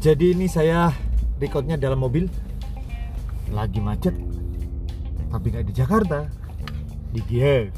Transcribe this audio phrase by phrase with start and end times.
[0.00, 0.96] Jadi ini saya
[1.36, 2.24] recordnya dalam mobil.
[3.52, 4.16] Lagi macet
[5.28, 6.24] Tapi nggak di Jakarta.
[7.12, 7.68] Di Kiev.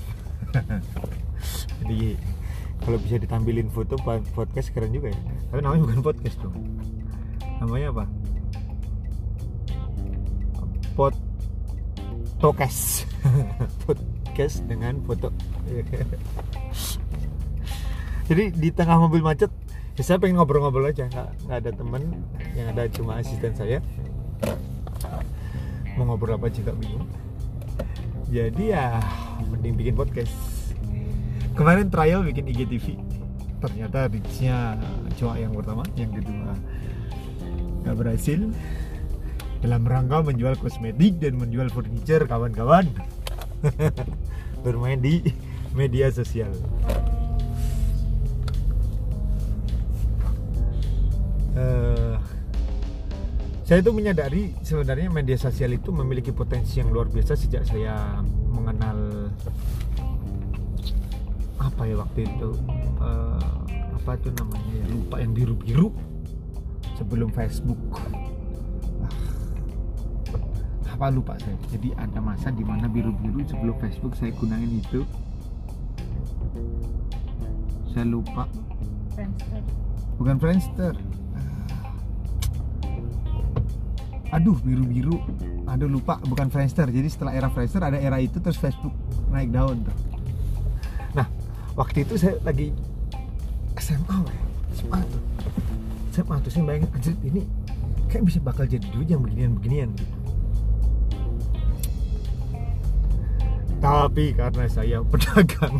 [1.82, 2.14] Jadi
[2.82, 3.98] kalau bisa ditampilin foto
[4.38, 5.18] podcast keren juga ya.
[5.50, 6.54] Tapi namanya bukan podcast dong
[7.58, 8.04] Namanya apa?
[10.94, 11.14] Pod
[12.38, 13.02] Tokes
[13.82, 15.34] Podcast dengan foto.
[18.30, 19.50] Jadi di tengah mobil macet
[20.02, 21.06] ya saya pengen ngobrol-ngobrol aja.
[21.06, 22.02] Nggak nggak ada temen
[22.58, 23.78] yang ada cuma asisten saya.
[25.94, 27.06] Mau ngobrol apa juga bingung.
[28.26, 28.98] Jadi ya
[29.46, 30.34] mending bikin podcast.
[31.54, 32.98] Kemarin trial bikin IGTV
[33.62, 34.74] ternyata reachnya
[35.14, 36.50] cuma yang pertama yang kedua.
[37.86, 38.40] Nggak berhasil.
[39.62, 42.90] Dalam rangka menjual kosmetik dan menjual furniture kawan-kawan.
[44.66, 45.22] Bermain di
[45.78, 46.50] media sosial
[53.62, 58.18] saya itu menyadari sebenarnya media sosial itu memiliki potensi yang luar biasa sejak saya
[58.50, 59.30] mengenal
[61.62, 62.50] apa ya waktu itu
[62.98, 63.54] eh,
[64.02, 65.88] apa itu namanya ya lupa yang biru biru
[66.98, 67.78] sebelum Facebook.
[69.02, 69.14] Ah,
[70.90, 71.54] apa lupa saya.
[71.70, 75.06] Jadi ada masa di mana biru biru sebelum Facebook saya gunain itu.
[77.94, 78.50] Saya lupa.
[79.12, 79.60] Friendster.
[80.16, 80.94] bukan Friendster
[84.32, 85.16] aduh biru biru
[85.68, 86.88] aduh lupa bukan Friendster.
[86.88, 88.96] Jadi setelah era Friendster ada era itu terus Facebook
[89.28, 89.96] naik daun tuh.
[91.12, 91.28] Nah
[91.76, 92.72] waktu itu saya lagi
[93.76, 94.38] SMA weh.
[94.72, 95.22] SMA tuh.
[96.16, 97.44] SMA tuh saya bayangin anjir ini
[98.08, 100.16] kayak bisa bakal jadi duit yang beginian-beginian gitu.
[103.82, 105.76] Tapi karena saya pedagang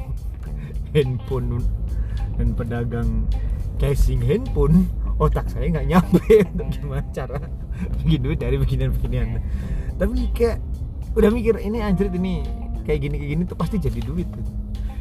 [0.97, 1.65] handphone
[2.37, 3.09] dan pedagang
[3.81, 4.89] casing handphone
[5.21, 7.39] otak saya nggak nyampe untuk gimana cara
[8.03, 9.41] bikin duit dari beginian-beginian.
[9.97, 10.59] Tapi kayak
[11.17, 12.43] udah mikir ini anjir ini
[12.89, 14.25] kayak gini kayak gini tuh pasti jadi duit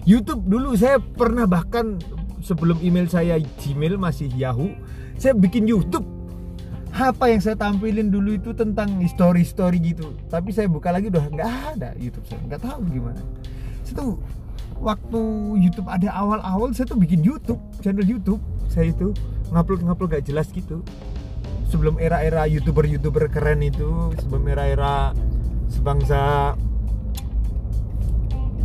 [0.03, 1.95] YouTube dulu saya pernah bahkan
[2.43, 4.73] sebelum email saya Gmail masih Yahoo
[5.21, 6.01] saya bikin YouTube.
[6.91, 10.11] Apa yang saya tampilin dulu itu tentang story story gitu.
[10.27, 12.41] Tapi saya buka lagi udah nggak ada YouTube saya.
[12.49, 13.21] Nggak tahu gimana.
[13.85, 14.11] Saya tuh
[14.81, 15.21] waktu
[15.61, 18.41] YouTube ada awal-awal saya tuh bikin YouTube channel YouTube.
[18.67, 19.13] Saya itu
[19.53, 20.79] ngupload ngupload gak jelas gitu
[21.71, 25.15] sebelum era-era youtuber youtuber keren itu sebelum era-era
[25.71, 26.53] sebangsa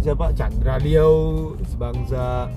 [0.03, 0.35] siapa?
[0.35, 2.51] Chandra Liao sebangsa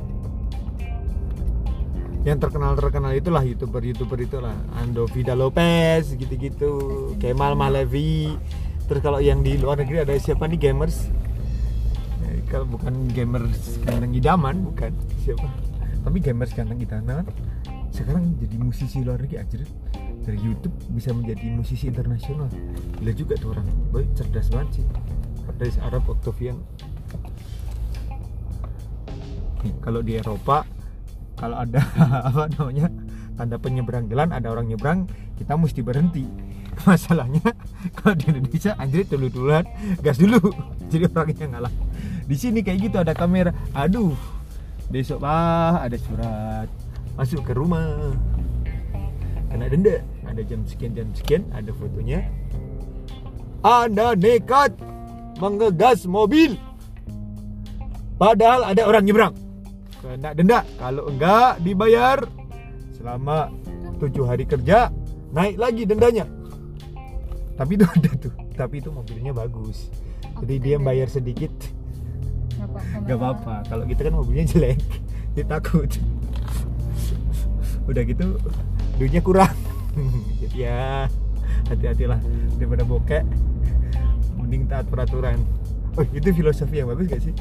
[2.27, 4.57] yang terkenal terkenal itulah youtuber youtuber itulah.
[4.75, 6.71] Ando Vida Lopez gitu gitu
[7.21, 8.35] Kemal Malevi.
[8.89, 11.07] Terus kalau yang di luar negeri ada siapa nih gamers?
[12.27, 14.91] Eh, kalau bukan gamers ganteng idaman bukan.
[15.23, 15.47] Siapa?
[16.03, 17.23] Tapi gamers ganteng idaman.
[17.95, 19.55] Sekarang jadi musisi luar negeri aja
[20.29, 22.45] dari YouTube bisa menjadi musisi internasional.
[23.01, 23.65] Gila juga tuh orang.
[23.89, 24.85] Boy cerdas banget sih.
[25.57, 26.61] Dari Arab Octavian.
[29.81, 30.63] Kalau di Eropa
[31.33, 31.81] kalau ada
[32.29, 32.91] apa namanya
[33.39, 35.09] tanda penyeberang jalan ada orang nyebrang
[35.41, 36.29] kita mesti berhenti.
[36.87, 37.57] Masalahnya
[37.97, 39.65] kalau di Indonesia anjir dulu duluan
[40.05, 40.37] gas dulu.
[40.93, 41.73] Jadi orangnya ngalah
[42.29, 43.49] di sini kayak gitu ada kamera.
[43.73, 44.13] Aduh
[44.93, 46.69] besok ah ada surat.
[47.17, 48.13] Masuk ke rumah.
[49.49, 49.97] Kena denda
[50.29, 52.21] ada jam sekian jam sekian ada fotonya.
[53.65, 54.77] Anda nekat
[55.41, 56.55] mengegas mobil.
[58.21, 59.33] Padahal ada orang nyebrang.
[59.99, 62.21] Kena denda kalau enggak dibayar.
[62.93, 63.49] Selama
[63.97, 64.93] tujuh hari kerja
[65.33, 66.29] naik lagi dendanya.
[67.57, 68.33] Tapi itu ada tuh.
[68.53, 69.89] Tapi itu mobilnya bagus.
[70.45, 71.51] Jadi dia bayar sedikit.
[72.55, 72.95] Nggak apa-apa.
[73.03, 73.55] nggak apa-apa.
[73.67, 74.79] Kalau kita kan mobilnya jelek.
[75.35, 75.89] Dia takut.
[77.89, 78.35] Udah gitu
[78.99, 79.68] duitnya kurang
[80.55, 81.09] ya
[81.69, 82.19] hati-hatilah
[82.57, 83.23] daripada bokek.
[84.39, 85.41] Mending taat peraturan.
[85.97, 87.35] Oh itu filosofi yang bagus gak sih?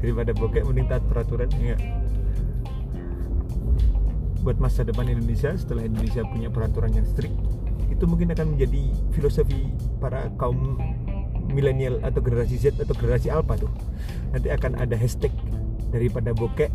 [0.00, 1.76] Daripada bokek mending taat peraturan ya
[4.44, 7.32] buat masa depan Indonesia setelah Indonesia punya peraturan yang strict
[7.88, 10.76] itu mungkin akan menjadi filosofi para kaum
[11.48, 13.72] milenial atau generasi Z atau generasi Alpha tuh.
[14.36, 15.32] Nanti akan ada hashtag
[15.88, 16.68] daripada bokek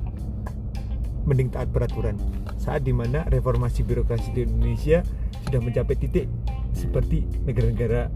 [1.30, 2.18] mending taat peraturan
[2.58, 5.06] saat di mana reformasi birokrasi di Indonesia
[5.46, 6.26] sudah mencapai titik
[6.74, 8.10] seperti negara-negara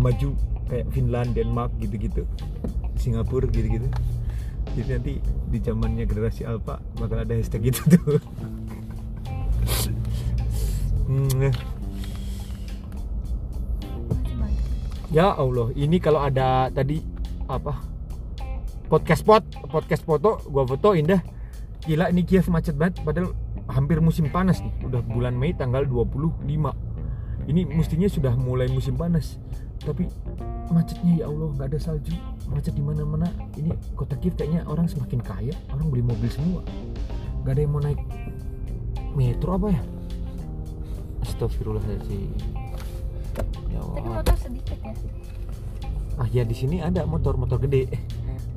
[0.00, 0.32] maju
[0.72, 2.24] kayak Finland, Denmark gitu-gitu
[2.96, 3.92] Singapura gitu-gitu
[4.74, 5.20] jadi nanti
[5.52, 8.18] di zamannya generasi Alpha bakal ada hashtag itu tuh
[11.04, 11.52] Hmm.
[15.12, 17.04] Ya Allah, ini kalau ada tadi
[17.44, 17.76] apa
[18.88, 21.20] podcast spot, podcast foto, gua foto indah.
[21.84, 23.04] Gila ini Kiev macet banget.
[23.04, 23.36] Padahal
[23.68, 24.72] hampir musim panas nih.
[24.88, 26.44] Udah bulan Mei tanggal 25
[27.44, 29.36] ini mestinya sudah mulai musim panas.
[29.84, 30.08] Tapi
[30.72, 32.16] macetnya ya Allah nggak ada salju.
[32.48, 33.28] Macet di mana-mana.
[33.60, 36.64] Ini kota Kiev kayaknya orang semakin kaya orang beli mobil semua.
[37.44, 38.00] Nggak ada yang mau naik
[39.12, 39.80] metro apa ya?
[41.24, 42.32] Astagfirullahaladzim.
[43.68, 44.94] Ya Tapi Allah motor sedikit ya.
[46.14, 47.90] ah ya di sini ada motor motor gede.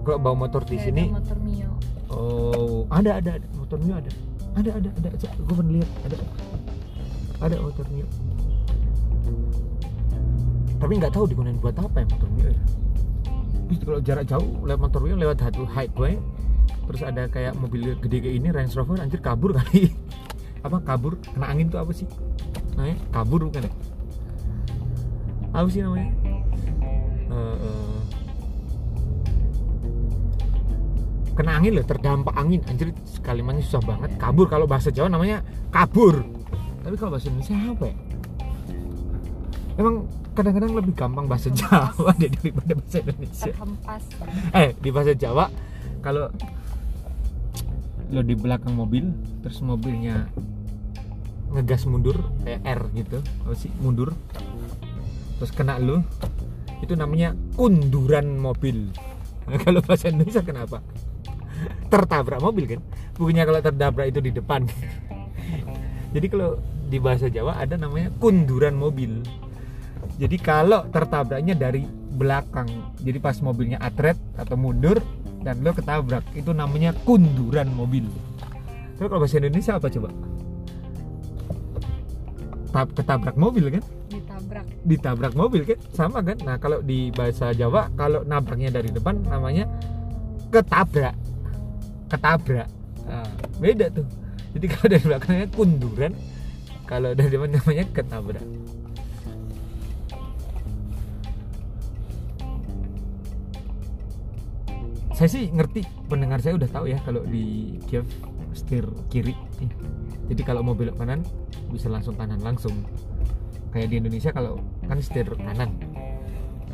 [0.05, 1.71] Kalau bawa motor di sini motor Mio.
[2.07, 2.66] oh
[2.97, 3.47] ada ada ada.
[3.53, 4.11] Motor Mio ada.
[4.57, 5.09] Ada ada ada.
[5.37, 5.89] Gue pernah lihat.
[6.09, 6.17] Ada.
[7.45, 8.07] Ada motor Mio.
[10.77, 12.61] Tapi nggak tahu digunain buat apa ya motor Mio ya.
[13.67, 16.17] Terus kalau jarak jauh lewat motor Mio lewat satu highway
[16.87, 19.91] terus ada kayak mobil gede kayak ini Range Rover anjir kabur kali.
[20.65, 21.19] Apa kabur?
[21.21, 22.09] Kena angin tuh apa sih?
[22.75, 23.71] Namanya kabur bukan ya?
[25.53, 26.09] Apa sih namanya?
[27.29, 27.97] Eh, eh,
[31.37, 32.65] kena angin loh terdampak angin.
[32.65, 32.89] Anjir
[33.21, 34.17] kalimatnya susah banget.
[34.17, 36.25] Kabur kalau bahasa Jawa namanya kabur.
[36.81, 37.95] Tapi kalau bahasa Indonesia apa ya?
[39.77, 39.95] Emang
[40.33, 43.53] kadang-kadang lebih gampang bahasa Jawa deh daripada bahasa Indonesia.
[43.53, 44.03] Terhempas.
[44.57, 45.45] eh di bahasa Jawa
[46.01, 46.33] kalau
[48.07, 49.11] lo di belakang mobil
[49.43, 50.31] terus mobilnya
[51.53, 53.21] ngegas mundur kayak R gitu.
[53.45, 53.69] Apa sih?
[53.77, 54.17] Mundur.
[55.37, 56.01] Terus kena lo
[56.81, 58.89] itu namanya kunduran mobil.
[59.47, 60.81] Nah, kalau bahasa Indonesia kenapa
[61.87, 62.79] tertabrak mobil kan?
[63.15, 64.67] Bukannya kalau tertabrak itu di depan.
[66.15, 69.23] Jadi kalau di bahasa Jawa ada namanya kunduran mobil.
[70.17, 71.83] Jadi kalau tertabraknya dari
[72.17, 72.67] belakang.
[73.03, 74.97] Jadi pas mobilnya atret atau mundur
[75.45, 78.07] dan lo ketabrak itu namanya kunduran mobil.
[78.97, 80.09] Tapi kalau bahasa Indonesia apa coba?
[82.73, 83.83] Tab- ketabrak mobil kan?
[84.07, 84.65] Ditabrak.
[84.87, 85.77] ditabrak mobil kan?
[85.93, 86.37] Sama kan?
[86.41, 89.69] Nah kalau di bahasa Jawa kalau nabraknya dari depan namanya
[90.49, 91.13] ketabrak
[92.07, 92.69] ketabrak.
[93.07, 93.27] Nah,
[93.59, 94.07] beda tuh.
[94.55, 96.13] Jadi kalau dari belakangnya kunduran
[96.87, 98.47] kalau dari depan namanya ketabrak.
[105.17, 108.05] Saya sih ngerti pendengar saya udah tahu ya kalau di Kiev
[108.53, 109.33] setir kiri.
[110.29, 111.25] Jadi kalau mau belok kanan
[111.73, 112.85] bisa langsung kanan langsung.
[113.73, 115.73] Kayak di Indonesia kalau kan setir kanan.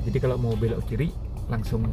[0.03, 1.15] Jadi kalau mau belok kiri
[1.47, 1.87] langsung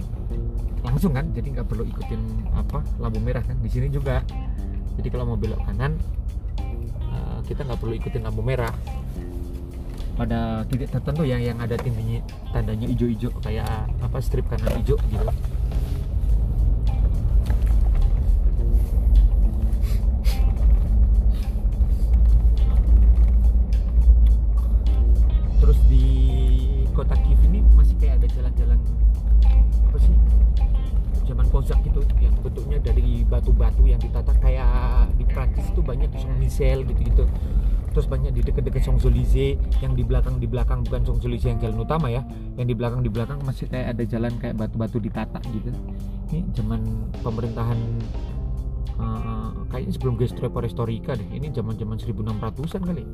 [0.81, 1.27] langsung kan?
[1.33, 2.21] Jadi nggak perlu ikutin
[2.55, 3.57] apa lampu merah kan?
[3.61, 4.23] Di sini juga.
[4.99, 5.97] Jadi kalau mau belok kanan
[7.11, 8.73] eh, kita nggak perlu ikutin lampu merah.
[10.21, 12.21] Pada titik tertentu yang yang ada tandanya
[12.53, 15.25] tandanya hijau-hijau kayak apa strip kanan hijau gitu
[39.21, 42.25] Champs-Élysées yang di belakang di belakang bukan Champs-Élysées yang jalan utama ya.
[42.57, 45.69] Yang di belakang di belakang masih kayak ada jalan kayak batu-batu ditata gitu.
[46.33, 46.81] Ini zaman
[47.21, 47.79] pemerintahan
[48.97, 51.29] eh, kayaknya sebelum Gestro Perestroika deh.
[51.37, 53.05] Ini zaman-zaman 1600-an kali.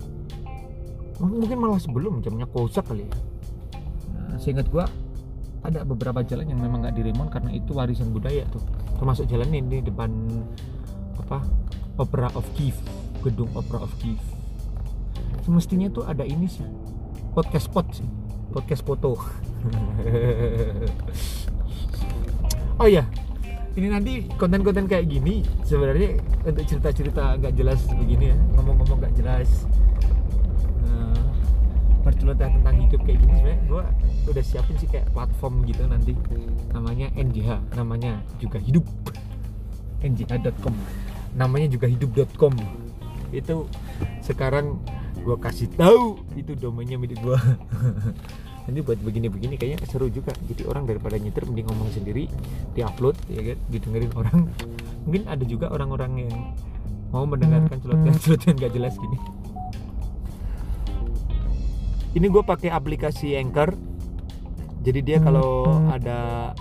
[1.17, 3.15] Mungkin malah sebelum zamannya Kozak kali ya.
[4.15, 4.87] Nah, seingat gua
[5.67, 8.63] ada beberapa jalan yang memang nggak diremon karena itu warisan budaya tuh.
[9.01, 10.13] Termasuk jalan ini di depan
[11.19, 11.43] apa
[11.99, 12.77] Opera of Kiev
[13.25, 14.36] gedung Opera of Kiev
[15.47, 16.67] semestinya tuh ada ini sih.
[17.31, 18.07] Podcast spot sih.
[18.51, 19.15] Podcast foto.
[22.77, 23.09] Oh ya
[23.73, 28.37] ini nanti konten-konten kayak gini sebenarnya untuk cerita-cerita nggak jelas begini ya.
[28.53, 29.65] Ngomong-ngomong nggak jelas.
[32.05, 33.83] Berceloteh tentang hidup kayak gini sebenarnya gue
[34.29, 36.13] udah siapin sih kayak platform gitu nanti.
[36.77, 38.85] Namanya NJH namanya juga hidup.
[40.05, 40.77] Njh.com
[41.37, 42.57] namanya juga hidup.com
[43.31, 43.69] itu
[44.25, 44.81] sekarang
[45.27, 46.23] gue kasih tahu.
[46.39, 47.39] Itu domainnya milik gue
[48.67, 50.31] nanti buat begini-begini kayaknya seru juga.
[50.47, 52.31] Jadi orang daripada nyetir mending ngomong sendiri
[52.79, 53.59] diupload ya kan?
[53.67, 54.39] Didengerin orang.
[55.03, 56.35] Mungkin ada juga orang-orang yang
[57.11, 59.19] mau mendengarkan celotehan-celotehan gak jelas gini.
[62.17, 63.75] Ini gue pakai aplikasi Anchor.
[64.87, 66.55] Jadi dia kalau ada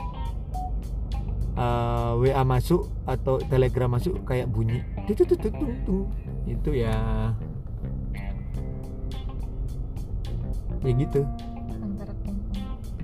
[1.56, 4.82] uh, WA masuk atau Telegram masuk kayak bunyi
[6.46, 6.94] itu ya
[10.86, 11.22] ya gitu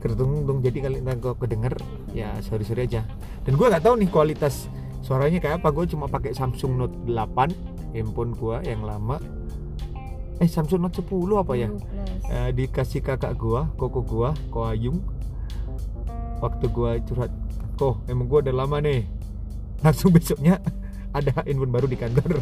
[0.01, 1.77] kertung jadi kalian kalau kedenger
[2.13, 3.05] ya sorry sorry aja
[3.45, 4.65] dan gue nggak tahu nih kualitas
[5.05, 9.21] suaranya kayak apa gue cuma pakai Samsung Note 8 handphone gue yang lama
[10.41, 12.11] eh Samsung Note 10 apa ya 10 plus.
[12.31, 15.03] Eh, dikasih kakak gua, koko gua, Ko Ayung.
[16.39, 17.27] Waktu gua curhat,
[17.75, 19.03] "Kok, emang gua udah lama nih."
[19.83, 20.63] Langsung besoknya
[21.11, 22.39] ada handphone baru di kantor.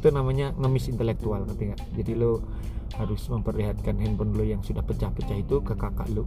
[0.00, 2.40] itu namanya ngemis intelektual ngerti nggak jadi lo
[2.98, 6.26] harus memperlihatkan handphone lo yang sudah pecah-pecah itu ke kakak lo.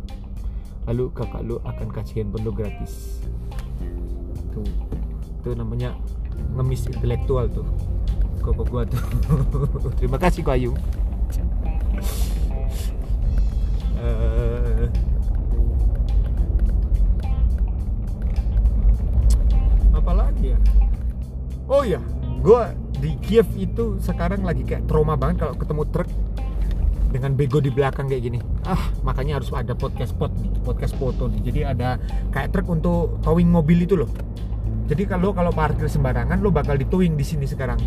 [0.87, 3.23] Lalu kakak lo akan kasih handphone lo gratis.
[4.55, 4.67] Tuh.
[5.43, 5.95] Itu namanya
[6.55, 7.67] ngemis intelektual tuh.
[8.39, 8.99] Koko gua tuh.
[9.99, 10.71] Terima kasih Ko Ayu.
[14.03, 14.87] Eh,
[19.95, 20.59] apa lagi ya?
[21.71, 22.03] Oh ya
[22.43, 26.09] gua di Kiev itu sekarang lagi kayak trauma banget kalau ketemu truk
[27.13, 28.39] dengan bego di belakang kayak gini.
[28.65, 31.41] Ah makanya harus ada podcast spot nih podcast foto nih.
[31.45, 32.01] Jadi ada
[32.33, 34.09] kayak truk untuk towing mobil itu loh.
[34.89, 37.77] Jadi kalau kalau parkir sembarangan lo bakal ditowing di sini sekarang.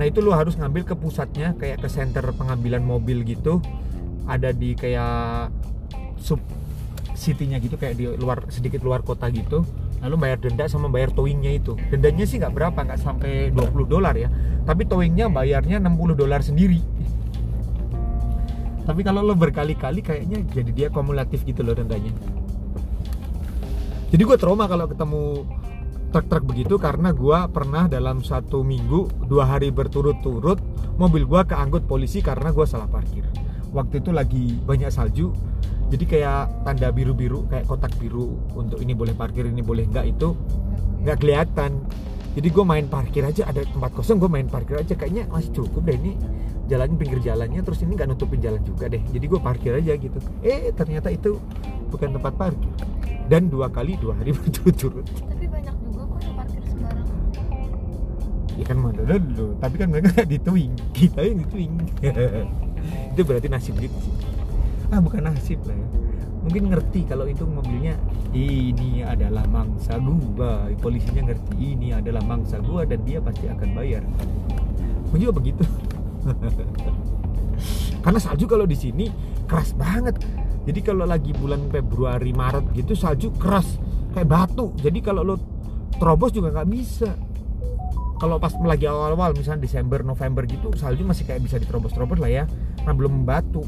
[0.00, 3.60] Nah itu lo harus ngambil ke pusatnya kayak ke center pengambilan mobil gitu.
[4.24, 5.52] Ada di kayak
[6.16, 6.40] sub
[7.12, 9.68] city-nya gitu kayak di luar sedikit luar kota gitu.
[10.00, 11.76] Lalu bayar denda sama bayar towingnya itu.
[11.92, 14.32] Dendanya sih nggak berapa nggak sampai 20 dolar ya.
[14.64, 16.80] Tapi towingnya bayarnya 60 dolar sendiri
[18.90, 22.10] tapi kalau lo berkali-kali kayaknya jadi dia kumulatif gitu loh dendanya
[24.10, 25.46] jadi gue trauma kalau ketemu
[26.10, 30.58] truk-truk begitu karena gue pernah dalam satu minggu dua hari berturut-turut
[30.98, 33.22] mobil gue keangkut polisi karena gue salah parkir.
[33.70, 35.30] Waktu itu lagi banyak salju
[35.90, 40.34] jadi kayak tanda biru-biru kayak kotak biru untuk ini boleh parkir ini boleh enggak itu
[41.06, 41.78] nggak kelihatan.
[42.30, 45.86] Jadi gue main parkir aja ada tempat kosong gue main parkir aja kayaknya masih cukup
[45.86, 46.14] deh ini
[46.70, 49.02] jalannya pinggir jalannya terus ini nggak nutupin jalan juga deh.
[49.10, 50.18] Jadi gue parkir aja gitu.
[50.46, 51.42] Eh ternyata itu
[51.90, 52.70] bukan tempat parkir.
[53.26, 55.02] Dan dua kali dua hari berturut-turut.
[55.02, 57.18] Tapi banyak juga kok yang parkir sembarangan.
[58.58, 61.72] ya kan mana dulu tapi kan mereka nggak dituing kita yang dituing
[63.16, 64.14] itu berarti nasib gitu sih.
[64.94, 65.88] Ah bukan nasib lah ya.
[66.40, 67.98] Mungkin ngerti kalau itu mobilnya
[68.32, 70.70] ini adalah mangsa gua.
[70.78, 74.02] Polisinya ngerti ini adalah mangsa gua dan dia pasti akan bayar.
[75.10, 75.64] Mungkin juga begitu
[78.04, 79.06] karena salju kalau di sini
[79.44, 80.20] keras banget.
[80.68, 83.80] Jadi kalau lagi bulan Februari Maret gitu salju keras
[84.12, 84.70] kayak batu.
[84.78, 85.36] Jadi kalau lo
[85.96, 87.10] terobos juga nggak bisa.
[88.20, 92.44] Kalau pas lagi awal-awal misalnya Desember November gitu salju masih kayak bisa diterobos-terobos lah ya.
[92.84, 93.64] Nah belum membatu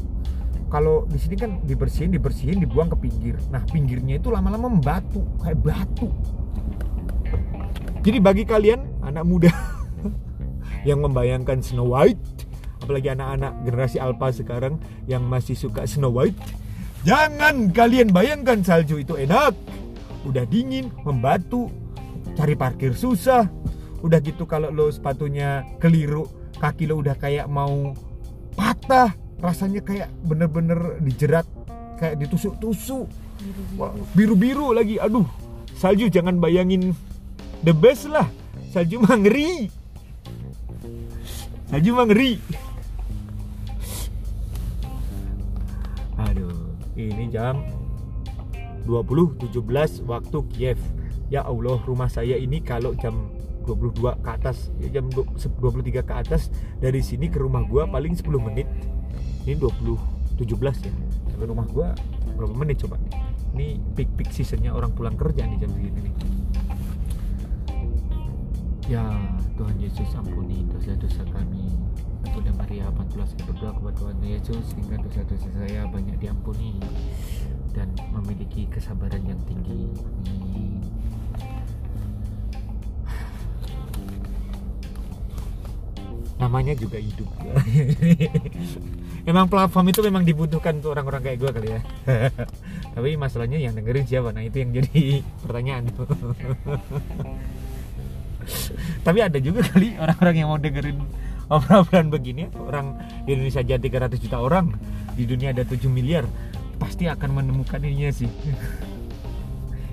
[0.73, 3.37] kalau di sini kan dibersihin dibersihin dibuang ke pinggir.
[3.53, 6.09] Nah pinggirnya itu lama-lama membatu kayak batu.
[8.03, 9.53] Jadi bagi kalian anak muda
[10.89, 12.42] yang membayangkan Snow White
[12.83, 14.75] apalagi anak-anak generasi alpha sekarang
[15.07, 16.35] yang masih suka Snow White.
[17.07, 19.55] Jangan kalian bayangkan salju itu enak.
[20.27, 21.71] Udah dingin membatu
[22.35, 23.47] cari parkir susah.
[24.03, 26.27] Udah gitu kalau lo sepatunya keliru
[26.59, 27.95] kaki lo udah kayak mau
[28.55, 31.47] patah rasanya kayak bener-bener dijerat
[31.99, 33.07] kayak ditusuk-tusuk.
[34.15, 34.99] Biru-biru lagi.
[34.99, 35.27] Aduh
[35.75, 36.91] salju jangan bayangin.
[37.63, 38.27] The best lah.
[38.75, 39.71] Salju mah ngeri.
[41.67, 42.39] Salju mah ngeri
[46.17, 47.65] aduh ini jam
[48.85, 50.79] 20.17 waktu Kiev.
[51.31, 53.31] Ya Allah rumah saya ini kalau jam
[53.63, 56.51] 22 ke atas ya jam 23 ke atas
[56.83, 58.67] dari sini ke rumah gua paling 10 menit.
[59.47, 59.97] Ini 20
[60.37, 60.93] 17 ya.
[61.31, 61.95] Sampai rumah gua
[62.35, 62.99] berapa menit coba?
[63.55, 66.15] Ini peak peak seasonnya orang pulang kerja nih jam segini nih.
[68.91, 69.03] Ya
[69.55, 71.71] Tuhan Yesus ampuni dosa-dosa kami
[72.31, 76.79] Bunda Maria bantulah saya berdoa kepada Tuhan Yesus sehingga dosa-dosa saya banyak diampuni
[77.75, 79.89] dan memiliki kesabaran yang tinggi.
[86.39, 87.29] Namanya juga hidup.
[89.29, 91.81] Emang platform itu memang dibutuhkan untuk orang-orang kayak gue kali ya.
[92.99, 94.35] Tapi masalahnya yang dengerin siapa?
[94.35, 95.87] Nah itu yang jadi pertanyaan.
[99.07, 100.99] Tapi ada juga kali orang-orang yang mau dengerin
[101.51, 102.95] obrolan begini orang
[103.27, 104.71] di Indonesia aja 300 juta orang
[105.13, 106.23] di dunia ada 7 miliar
[106.79, 108.29] pasti akan menemukan ininya sih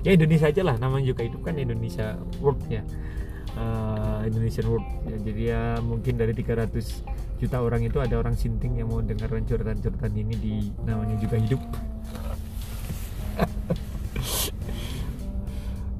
[0.05, 2.81] ya Indonesia aja lah namanya juga hidup kan Indonesia World ya
[3.57, 8.77] uh, Indonesian World ya, jadi ya mungkin dari 300 juta orang itu ada orang sinting
[8.77, 10.53] yang mau dengarkan curhatan-curhatan ini di
[10.85, 11.61] namanya juga hidup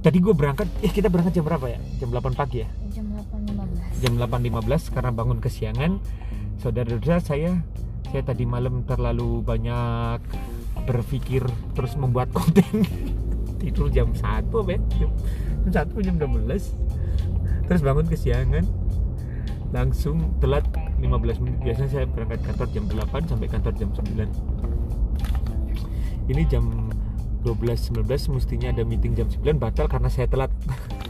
[0.05, 2.69] tadi gue berangkat eh kita berangkat jam berapa ya jam 8 pagi ya
[4.01, 4.25] Jam 8.15.
[4.49, 5.91] jam 8.15 karena bangun kesiangan.
[6.57, 7.61] Saudara-saudara saya
[8.09, 10.19] saya tadi malam terlalu banyak
[10.89, 11.45] berpikir
[11.77, 12.85] terus membuat konten.
[13.61, 15.11] Tidur jam 1 apa ya jam,
[15.69, 18.65] jam 1 jam 12 terus bangun kesiangan.
[19.71, 20.65] Langsung telat
[20.99, 21.59] 15 menit.
[21.63, 24.61] Biasanya saya berangkat kantor jam 8 sampai kantor jam 9
[26.31, 26.63] ini jam
[27.43, 30.51] 12.19 mestinya ada meeting jam 9 batal karena saya telat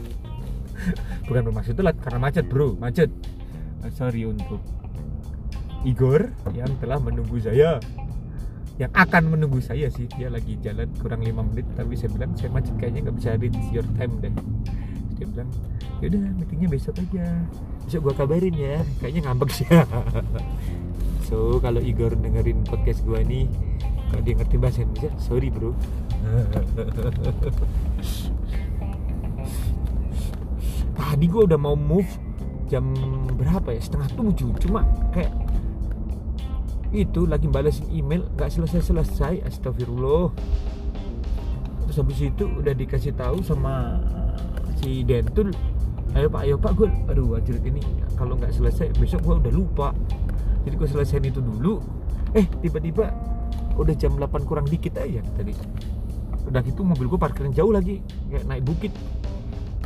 [1.28, 2.78] bukan bermaksud telat karena macet bro.
[2.78, 3.10] Macet.
[3.82, 4.62] Eh, sorry untuk
[5.82, 7.82] Igor yang telah menunggu saya.
[8.80, 10.06] Yang akan menunggu saya sih.
[10.14, 13.58] Dia lagi jalan kurang lima menit tapi saya bilang saya macet kayaknya nggak bisa reach
[13.74, 14.34] your time deh.
[15.18, 15.50] Dia bilang
[16.02, 17.26] yaudah meetingnya besok aja.
[17.86, 18.82] Besok gua kabarin ya.
[19.02, 19.66] Kayaknya ngambek sih.
[21.32, 23.48] So kalau Igor dengerin podcast gua nih
[24.12, 25.72] kalau dia ngerti bahasa Indonesia sorry bro
[31.12, 32.08] tadi gua udah mau move
[32.72, 32.88] jam
[33.36, 33.84] berapa ya?
[33.84, 34.56] Setengah tujuh.
[34.64, 34.80] Cuma
[35.12, 35.28] kayak
[36.88, 40.32] itu lagi balesin email nggak selesai selesai astagfirullah.
[41.84, 44.00] Terus habis itu udah dikasih tahu sama
[44.80, 45.52] si Dentul.
[46.16, 46.72] Ayo pak ayo pak.
[46.80, 47.84] Gue aduh anjir ini
[48.16, 49.88] kalau nggak selesai besok gue udah lupa.
[50.64, 51.84] Jadi gue selesaiin itu dulu.
[52.32, 53.12] Eh tiba-tiba
[53.76, 55.52] udah jam 8 kurang dikit aja tadi.
[56.48, 58.00] Udah gitu mobil gue parkiran jauh lagi
[58.32, 58.92] kayak naik bukit.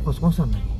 [0.07, 0.76] Kos-kosan lagi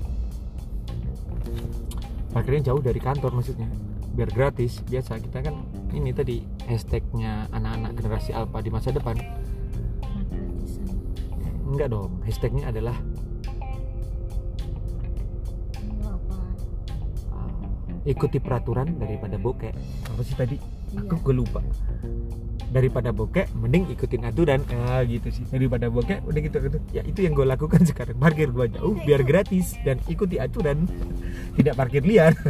[2.37, 3.65] parkirnya jauh dari kantor maksudnya.
[4.13, 4.85] Biar gratis.
[4.85, 9.17] Biasa kita kan ini tadi hashtagnya anak-anak generasi alpha di masa depan.
[11.65, 12.93] Enggak dong hashtagnya adalah
[17.33, 19.73] uh, ikuti peraturan daripada bokeh
[20.05, 20.61] apa sih tadi?
[20.93, 21.23] Aku Iya.
[21.25, 21.59] gue lupa
[22.67, 24.61] daripada bokeh mending ikutin aturan.
[24.71, 25.43] Ah gitu sih.
[25.47, 28.19] Daripada bokeh udah gitu gitu ya itu yang gue lakukan sekarang.
[28.19, 30.87] Parkir gue jauh biar gratis dan ikuti aturan.
[31.55, 32.35] Tidak parkir liar.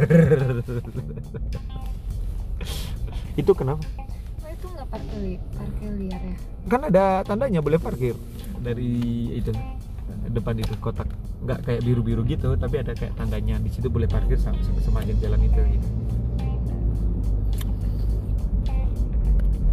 [3.38, 3.86] Itu kenapa?
[4.42, 6.36] Oh itu nggak parkir li- parkir liar ya?
[6.66, 8.18] Kan ada tandanya boleh parkir.
[8.58, 8.90] Dari
[9.38, 9.54] itu
[10.34, 11.06] depan itu kotak.
[11.46, 13.62] Nggak kayak biru biru gitu tapi ada kayak tandanya.
[13.62, 15.88] Di situ boleh parkir sama sepanjang jalan itu gitu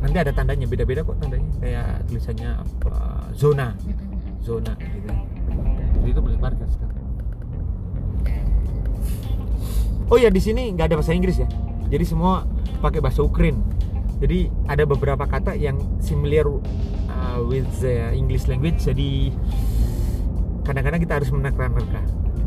[0.06, 1.50] nanti ada tandanya beda beda kok tandanya.
[1.58, 2.94] Kayak tulisannya apa
[3.34, 3.74] zona.
[4.46, 5.10] Zona gitu.
[5.98, 6.70] Jadi itu boleh parkir
[10.10, 11.48] oh ya di sini nggak ada bahasa Inggris ya.
[11.90, 12.46] Jadi semua
[12.82, 13.58] pakai bahasa Ukraine.
[14.22, 18.80] Jadi ada beberapa kata yang similar uh, with the English language.
[18.82, 19.34] Jadi
[20.66, 22.02] kadang-kadang kita harus menerka-nerka.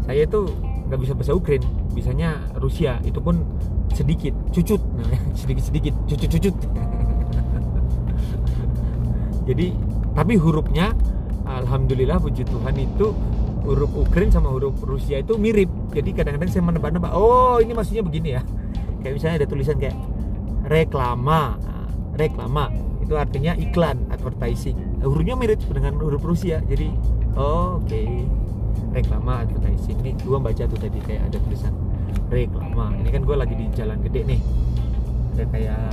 [0.09, 0.49] Saya itu
[0.89, 2.99] nggak bisa bahasa Ukraine bisanya Rusia.
[3.05, 3.45] Itu pun
[3.93, 4.81] sedikit cucut
[5.41, 6.55] sedikit sedikit cucut cucut
[9.49, 9.73] jadi
[10.13, 10.93] tapi hurufnya
[11.49, 13.17] alhamdulillah puji Tuhan itu
[13.65, 15.69] huruf Ukraine sama huruf Rusia itu mirip.
[15.93, 18.43] Jadi kadang-kadang saya menebak-nebak oh ini maksudnya begini ya.
[19.01, 19.97] Kayak misalnya ada tulisan kayak
[20.69, 21.57] reklama.
[21.57, 21.89] Nah,
[22.21, 22.69] reklama
[23.01, 24.77] itu artinya iklan advertising.
[25.01, 26.93] Hurufnya mirip dengan huruf Rusia jadi
[27.37, 28.03] oh, oke.
[28.93, 29.97] Reklama advertising.
[30.05, 31.73] Nih gua baca tuh tadi kayak ada tulisan
[32.29, 32.93] reklama.
[33.01, 34.41] Ini kan gue lagi di jalan gede nih.
[35.37, 35.93] Ada kayak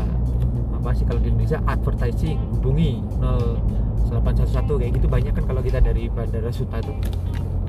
[0.86, 3.02] apa sih kalau di Indonesia advertising hubungi
[4.06, 6.93] 0811 kayak gitu banyak kan kalau kita dari Bandara Suta tuh.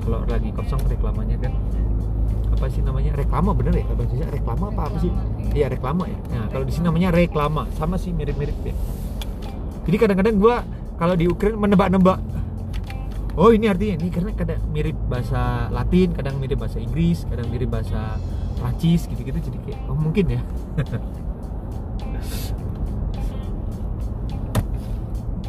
[0.05, 1.49] Kalau lagi kosong reklamanya kan.
[2.53, 3.17] Apa sih namanya?
[3.17, 3.89] Reklama bener ya?
[3.89, 5.09] Kalau bahasa reklama apa apa sih?
[5.57, 6.19] Iya reklama ya.
[6.29, 7.65] Nah kalau di sini namanya reklama.
[7.73, 8.77] Sama sih mirip-mirip ya.
[9.89, 10.61] Jadi kadang-kadang gua
[11.01, 12.21] kalau di Ukraina menebak-nebak.
[13.33, 17.73] Oh ini artinya ini karena kadang mirip bahasa Latin kadang mirip bahasa Inggris kadang mirip
[17.73, 18.21] bahasa
[18.61, 19.41] Prancis gitu-gitu.
[19.41, 20.41] Jadi kayak oh mungkin ya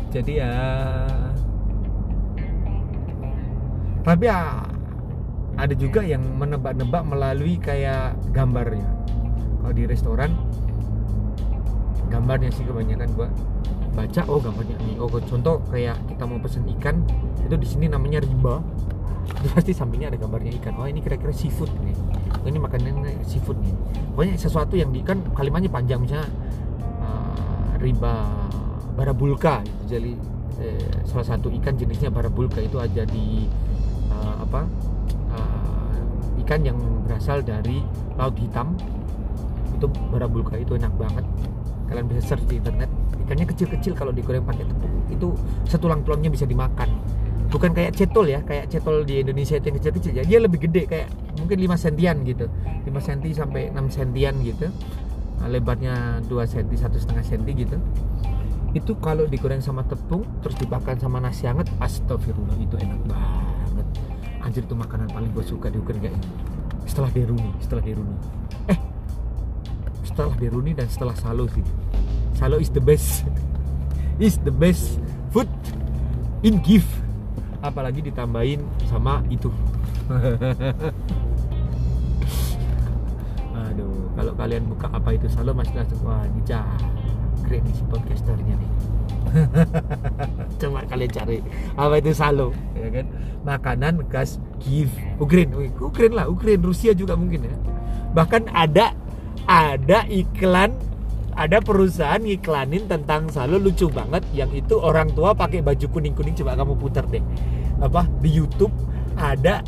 [0.09, 0.55] jadi ya.
[4.03, 4.65] Tapi ya
[5.59, 8.89] ada juga yang menebak-nebak melalui kayak gambarnya.
[9.61, 10.31] Kalau di restoran
[12.09, 13.29] gambarnya sih kebanyakan gua
[13.93, 17.03] baca oh gambarnya nih oh contoh kayak kita mau pesen ikan
[17.43, 18.63] itu di sini namanya riba
[19.29, 20.73] itu pasti sampingnya ada gambarnya ikan.
[20.81, 21.93] Oh ini kira-kira seafood nih.
[22.43, 23.75] Oh, ini makanannya seafood nih.
[24.17, 26.27] Pokoknya sesuatu yang di kan kalimatnya panjang misalnya
[27.05, 28.25] uh, riba
[28.99, 29.95] barabulka gitu.
[29.95, 30.13] jadi
[30.59, 33.47] eh, salah satu ikan jenisnya barabulka itu aja di
[34.11, 34.67] uh, apa
[35.31, 37.79] uh, ikan yang berasal dari
[38.19, 38.75] laut hitam.
[39.79, 41.23] Itu barabulka itu enak banget.
[41.87, 42.91] Kalian bisa search di internet.
[43.25, 44.93] Ikannya kecil-kecil kalau digoreng pakai tepung.
[45.09, 45.39] Itu
[45.71, 46.91] setulang-tulangnya bisa dimakan.
[47.49, 50.25] Bukan kayak cetol ya kayak cetol di Indonesia itu yang kecil-kecil ya.
[50.27, 51.09] Dia lebih gede kayak
[51.41, 52.51] mungkin 5 sentian gitu.
[52.85, 54.69] 5 senti sampai 6 sentian gitu.
[55.39, 57.79] Nah, lebarnya 2 senti satu setengah senti gitu
[58.77, 63.87] itu kalau digoreng sama tepung terus dimakan sama nasi hangat astagfirullah itu enak banget.
[64.45, 66.29] Anjir itu makanan paling gue suka di Ukraina ini
[66.89, 68.17] setelah Deruni setelah Deruni
[68.73, 68.79] eh
[70.03, 71.63] setelah Deruni dan setelah Salo sih.
[72.35, 73.25] Salo is the best.
[74.19, 74.99] Is the best
[75.31, 75.47] food
[76.43, 76.91] in gift.
[77.63, 79.47] Apalagi ditambahin sama itu.
[83.55, 86.43] Aduh kalau kalian buka apa itu Salo masih langsung wah ini
[87.49, 88.71] great nih si podcasternya nih
[90.61, 91.39] coba kalian cari.
[91.77, 92.57] Apa itu Salo?
[92.73, 93.07] Ya kan?
[93.45, 94.95] Makanan bekas gift.
[95.21, 97.55] Ukraine Ukraine lah Ukraine Rusia juga mungkin ya.
[98.17, 98.97] Bahkan ada
[99.49, 100.77] ada iklan
[101.39, 104.25] ada perusahaan ngiklanin tentang salo lucu banget.
[104.35, 107.23] Yang itu orang tua pakai baju kuning kuning coba kamu putar deh.
[107.79, 108.09] Apa?
[108.19, 108.75] Di YouTube
[109.15, 109.63] ada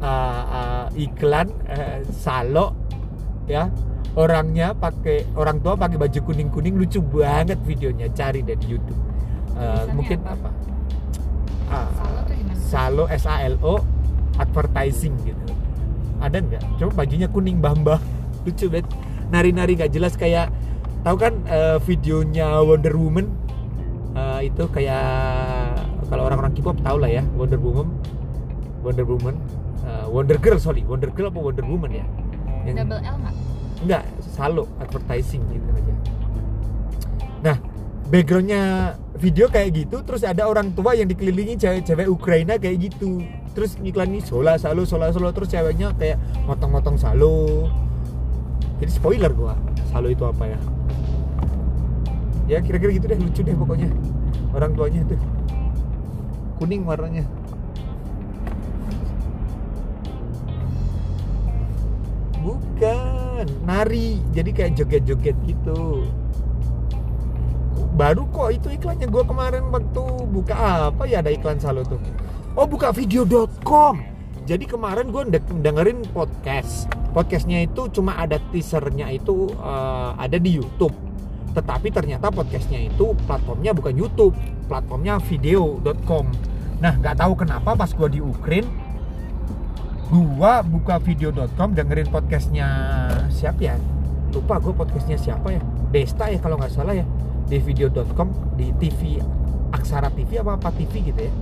[0.00, 2.72] uh, uh, iklan uh, salo
[3.50, 3.68] ya
[4.18, 8.98] orangnya pakai orang tua pakai baju kuning kuning lucu banget videonya cari deh di YouTube.
[9.54, 10.50] Uh, mungkin apa?
[10.50, 10.50] apa,
[11.70, 11.86] Ah,
[12.58, 13.78] Salo S A L O
[14.38, 15.44] advertising gitu.
[16.18, 16.62] Ada nggak?
[16.82, 18.02] Coba bajunya kuning bamba
[18.46, 18.90] lucu banget.
[19.30, 20.50] Nari-nari nggak jelas kayak
[21.06, 23.30] tahu kan eh, videonya Wonder Woman?
[24.18, 25.78] Eh, itu kayak
[26.10, 27.94] kalau orang-orang K-pop tahu lah ya Wonder Woman.
[28.82, 29.38] Wonder Woman.
[29.86, 30.82] Eh, Wonder Girl sorry.
[30.82, 32.06] Wonder Girl apa Wonder Woman ya?
[32.66, 33.34] Yang Double L nggak?
[33.84, 35.94] Enggak Salo advertising gitu aja.
[37.40, 37.56] Nah
[38.10, 43.20] backgroundnya video kayak gitu terus ada orang tua yang dikelilingi cewek-cewek Ukraina kayak gitu.
[43.52, 47.68] Terus iklan ini sola salo sola salo terus ceweknya kayak motong-motong salo.
[48.80, 49.56] Jadi spoiler gua
[49.92, 50.58] salo itu apa ya?
[52.50, 53.90] Ya kira-kira gitu deh lucu deh pokoknya.
[54.54, 55.20] Orang tuanya tuh.
[56.58, 57.39] Kuning warnanya
[63.64, 64.20] nari.
[64.34, 66.04] Jadi kayak joget-joget gitu.
[67.96, 72.00] Baru kok itu iklannya gua kemarin waktu buka apa ya ada iklan salo tuh.
[72.58, 74.02] Oh buka video.com
[74.48, 75.30] jadi kemarin gue
[75.62, 76.90] dengerin podcast.
[77.14, 80.96] Podcastnya itu cuma ada teasernya itu eh, ada di YouTube.
[81.54, 84.34] Tetapi ternyata podcastnya itu platformnya bukan YouTube
[84.70, 86.30] platformnya video.com
[86.78, 88.70] nah nggak tahu kenapa pas gua di Ukraine
[90.10, 92.66] gua buka video.com dengerin podcastnya
[93.30, 93.78] siapa ya?
[94.34, 95.62] Lupa gue podcastnya siapa ya?
[95.94, 97.06] Desta ya kalau nggak salah ya.
[97.46, 99.22] Di video.com di TV
[99.70, 101.32] Aksara TV apa apa TV gitu ya.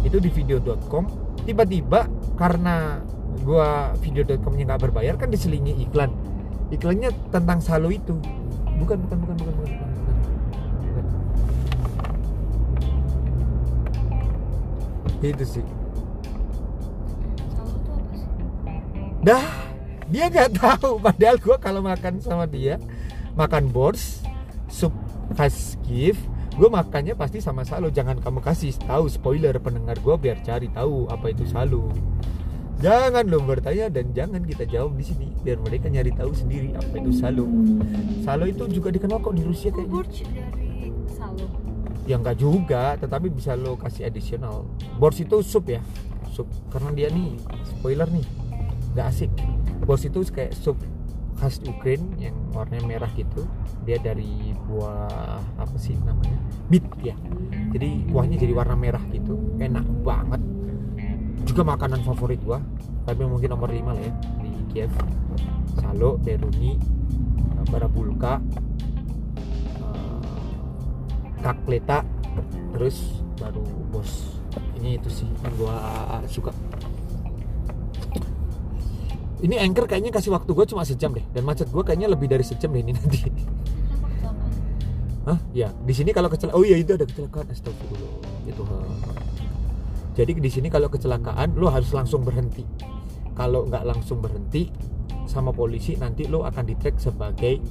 [0.00, 1.04] Itu di video.com
[1.44, 2.08] tiba-tiba
[2.40, 3.04] karena
[3.44, 6.08] gua video.comnya nggak berbayar kan diselingi iklan.
[6.72, 8.16] Iklannya tentang salo itu.
[8.80, 11.04] Bukan bukan bukan bukan bukan, bukan, bukan.
[15.20, 15.79] Itu sih
[19.20, 19.44] Dah,
[20.08, 20.96] dia nggak tahu.
[21.04, 22.80] Padahal gua kalau makan sama dia,
[23.36, 24.24] makan bors,
[24.66, 24.92] sup
[25.36, 26.16] khas Kiev,
[26.56, 27.92] gue makannya pasti sama salo.
[27.92, 31.92] Jangan kamu kasih tahu spoiler pendengar gua biar cari tahu apa itu salo.
[32.80, 36.96] Jangan lo bertanya dan jangan kita jawab di sini biar mereka nyari tahu sendiri apa
[36.96, 37.44] itu salo.
[38.24, 39.96] Salo itu juga dikenal kok di Rusia kayak gitu.
[40.00, 41.46] Burj dari Salo?
[42.08, 44.64] Ya nggak juga, tetapi bisa lo kasih additional.
[44.96, 45.84] Bors itu sup ya,
[46.32, 46.48] sup.
[46.72, 47.36] Karena dia nih
[47.68, 48.24] spoiler nih,
[48.94, 49.30] nggak asik.
[49.86, 50.76] Bors itu kayak sup
[51.40, 53.48] khas Ukraine yang warnanya merah gitu.
[53.88, 56.36] Dia dari buah apa sih namanya?
[56.68, 57.16] Beet ya.
[57.72, 60.42] Jadi kuahnya jadi warna merah gitu, enak banget.
[61.48, 62.60] Juga makanan favorit gua,
[63.08, 64.12] tapi mungkin nomor 5 lah ya
[64.44, 64.92] di Kiev.
[65.80, 66.76] Salo, Beruni,
[67.72, 68.42] Barabulka,
[69.80, 70.20] eh,
[71.40, 72.04] kakleta
[72.76, 74.38] terus baru bos
[74.78, 75.76] ini itu sih yang gua
[76.28, 76.52] suka
[79.40, 82.44] ini anchor kayaknya kasih waktu gua cuma sejam deh dan macet gua kayaknya lebih dari
[82.44, 83.20] sejam deh ini nanti?
[85.28, 85.38] Hah?
[85.52, 88.12] Ya, di sini kalau kecelakaan oh iya itu ada kecelakaan astagfirullah.
[88.48, 88.76] Itu ha.
[90.16, 92.64] Jadi di sini kalau kecelakaan lo harus langsung berhenti.
[93.36, 94.68] Kalau nggak langsung berhenti
[95.28, 97.62] sama polisi nanti lo akan di track sebagai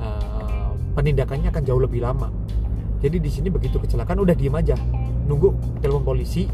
[0.00, 2.32] uh, penindakannya akan jauh lebih lama.
[2.98, 4.74] Jadi di sini begitu kecelakaan udah diem aja,
[5.30, 6.50] nunggu telepon polisi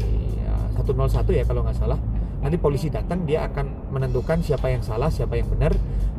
[0.00, 0.88] eh, 101
[1.36, 2.00] ya kalau nggak salah.
[2.42, 5.72] Nanti polisi datang dia akan menentukan siapa yang salah, siapa yang benar.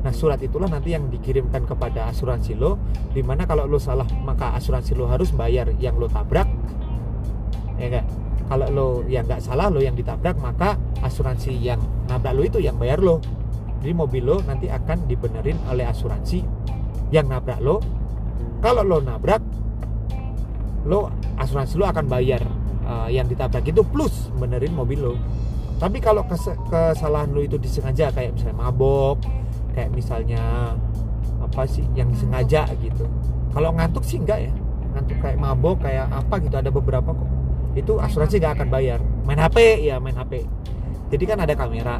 [0.03, 2.79] Nah surat itulah nanti yang dikirimkan kepada asuransi lo,
[3.11, 6.47] di mana kalau lo salah maka asuransi lo harus bayar yang lo tabrak,
[7.79, 8.05] ya enggak.
[8.43, 11.79] Kalau lo yang nggak salah lo yang ditabrak maka asuransi yang
[12.11, 13.23] nabrak lo itu yang bayar lo.
[13.79, 16.43] Jadi mobil lo nanti akan dibenerin oleh asuransi
[17.11, 17.79] yang nabrak lo.
[18.63, 19.43] Kalau lo nabrak,
[20.87, 22.43] lo asuransi lo akan bayar
[22.83, 25.15] uh, yang ditabrak itu plus benerin mobil lo.
[25.81, 29.17] Tapi kalau kes- kesalahan lo itu disengaja kayak misalnya mabok,
[29.75, 30.73] kayak misalnya
[31.43, 33.05] apa sih yang disengaja gitu.
[33.53, 34.53] Kalau ngantuk sih enggak ya.
[34.93, 37.29] Ngantuk kayak mabok kayak apa gitu ada beberapa kok.
[37.73, 38.99] Itu asuransi nggak akan bayar.
[39.25, 40.45] Main HP ya main HP.
[41.11, 41.99] Jadi kan ada kamera.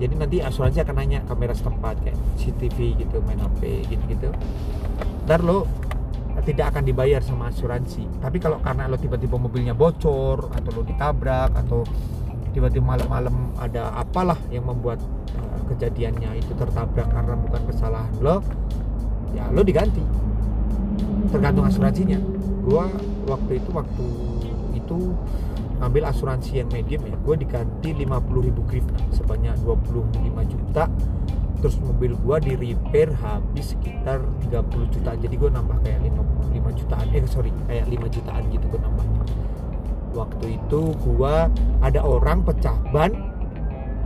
[0.00, 4.32] Jadi nanti asuransi akan nanya kamera setempat kayak CCTV gitu main HP gitu-gitu.
[5.28, 5.68] Ntar lo
[6.40, 8.08] tidak akan dibayar sama asuransi.
[8.20, 11.84] Tapi kalau karena lo tiba-tiba mobilnya bocor atau lo ditabrak atau
[12.50, 14.98] tiba-tiba malam-malam ada apalah yang membuat
[15.38, 18.42] uh, kejadiannya itu tertabrak karena bukan kesalahan lo,
[19.32, 20.02] ya lo diganti.
[21.30, 22.18] Tergantung asuransinya.
[22.60, 22.90] Gua
[23.30, 24.06] waktu itu waktu
[24.76, 25.14] itu
[25.80, 30.84] ambil asuransi yang medium ya, gue diganti 50.000 ribu grivna sebanyak 25 juta
[31.60, 36.78] terus mobil gua di repair habis sekitar 30 juta jadi gua nambah kayak 5, 5
[36.80, 39.06] jutaan eh sorry kayak 5 jutaan gitu gua nambah
[40.14, 41.46] waktu itu gua
[41.80, 43.14] ada orang pecah ban.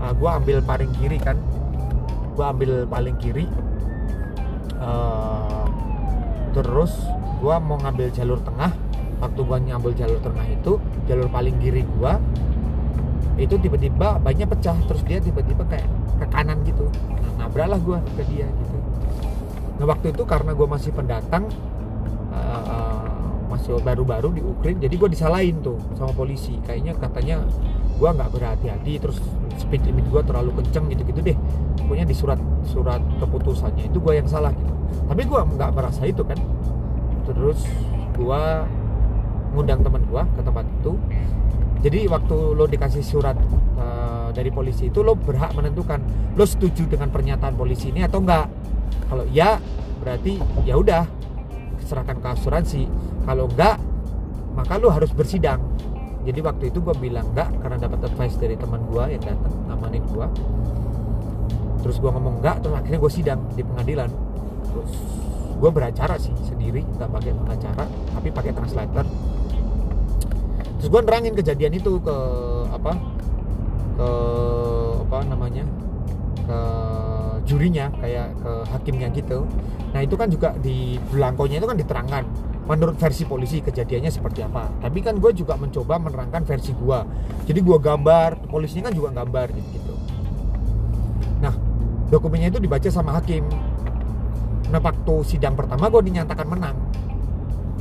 [0.01, 1.39] Ah, gua ambil paling kiri kan.
[2.37, 3.47] Gua ambil paling kiri.
[4.79, 5.67] Eh,
[6.53, 6.93] terus
[7.41, 8.73] gua mau ngambil jalur tengah.
[9.23, 10.73] Waktu gua ngambil jalur tengah itu
[11.09, 12.21] jalur paling kiri gua
[13.35, 14.77] itu tiba-tiba banyak pecah.
[14.87, 15.89] Terus dia tiba-tiba kayak
[16.21, 16.87] ke kanan gitu.
[17.17, 18.77] Nah, nabraklah gua ke dia gitu.
[19.75, 21.49] Nah waktu itu karena gua masih pendatang
[22.35, 22.94] eh,
[23.55, 26.59] masih baru-baru di Ukraina jadi gua disalahin tuh sama polisi.
[26.67, 27.37] Kayaknya katanya
[27.97, 29.19] gua nggak berhati-hati terus
[29.57, 31.37] speed limit gua terlalu kenceng gitu-gitu deh.
[31.79, 34.75] Pokoknya di surat surat keputusannya itu gua yang salah gitu.
[35.07, 36.39] Tapi gua nggak merasa itu kan.
[37.25, 37.63] Terus
[38.19, 38.67] gua
[39.55, 40.93] ngundang teman gua ke tempat itu.
[41.85, 43.39] Jadi waktu lo dikasih surat
[43.79, 46.03] eh, dari polisi itu lo berhak menentukan
[46.35, 48.51] lo setuju dengan pernyataan polisi ini atau enggak
[49.07, 49.61] kalau ya
[50.03, 51.07] berarti ya udah
[51.85, 52.83] serahkan ke asuransi.
[53.29, 53.79] Kalau enggak
[54.55, 55.61] maka lo harus bersidang.
[56.25, 60.05] Jadi waktu itu gue bilang enggak karena dapat advice dari teman gue yang datang namanin
[60.09, 60.27] gue
[61.85, 64.09] terus gue ngomong enggak terus akhirnya gue sidang di pengadilan.
[64.65, 64.93] Terus
[65.55, 67.85] gue beracara sih sendiri nggak pakai pengacara
[68.17, 69.05] tapi pakai translator.
[70.81, 72.17] Terus gue nerangin kejadian itu ke
[72.73, 72.93] apa
[73.95, 74.09] ke
[75.05, 75.65] apa namanya
[76.49, 76.61] ke
[77.55, 79.47] jurinya kayak ke hakimnya gitu.
[79.95, 82.23] Nah itu kan juga di belangkonya itu kan diterangkan
[82.67, 84.67] menurut versi polisi kejadiannya seperti apa.
[84.83, 86.99] Tapi kan gue juga mencoba menerangkan versi gue
[87.47, 89.95] jadi gue gambar polisinya kan juga gambar gitu,
[91.45, 91.53] nah
[92.09, 93.45] dokumennya itu dibaca sama hakim.
[94.73, 96.77] Nah waktu sidang pertama gue dinyatakan menang.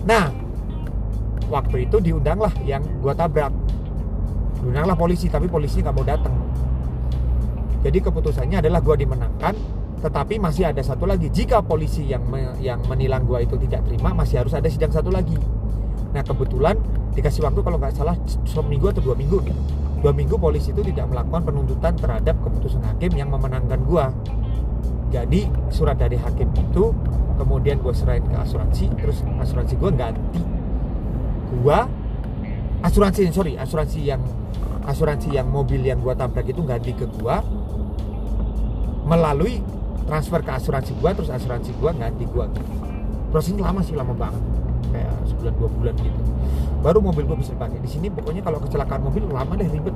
[0.04, 0.30] Nah
[1.48, 3.56] waktu itu diundanglah yang gue tabrak.
[4.60, 6.36] Diundanglah polisi tapi polisi nggak mau datang
[7.84, 9.54] jadi keputusannya adalah gue dimenangkan
[10.00, 11.32] tetapi masih ada satu lagi.
[11.32, 15.12] Jika polisi yang me- yang menilang gue itu tidak terima masih harus ada sidang satu
[15.12, 15.36] lagi.
[16.16, 16.80] Nah kebetulan
[17.16, 18.16] dikasih waktu kalau nggak salah
[18.48, 19.62] seminggu atau dua minggu gitu.
[20.04, 24.06] Dua minggu polisi itu tidak melakukan penuntutan terhadap keputusan hakim yang memenangkan gue
[25.14, 26.90] jadi surat dari hakim itu
[27.38, 30.42] kemudian gue serahin ke asuransi terus asuransi gue ganti.
[31.54, 31.86] Gua
[32.82, 34.20] asuransi sorry asuransi yang
[34.84, 37.40] asuransi yang mobil yang gua tabrak itu ganti ke gua
[39.04, 39.60] melalui
[40.08, 42.48] transfer ke asuransi gua terus asuransi gua ganti gua
[43.32, 44.44] prosesnya lama sih lama banget.
[44.94, 46.20] Kayak sebulan dua bulan gitu.
[46.86, 47.82] Baru mobil gua bisa dipakai.
[47.82, 49.96] Di sini pokoknya kalau kecelakaan mobil lama deh ribet.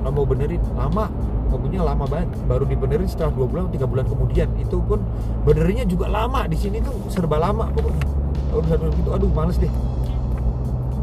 [0.00, 1.10] Kalau mau benerin lama.
[1.46, 2.32] Mobilnya lama banget.
[2.48, 4.48] Baru dibenerin setelah dua bulan tiga bulan kemudian.
[4.56, 5.04] Itu pun
[5.44, 6.48] benerinnya juga lama.
[6.48, 8.04] Di sini tuh serba lama pokoknya.
[8.56, 9.72] Urusan gitu aduh males deh.